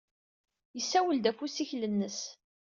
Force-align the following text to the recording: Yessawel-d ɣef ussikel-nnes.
Yessawel-d 0.75 1.25
ɣef 1.31 1.39
ussikel-nnes. 1.45 2.19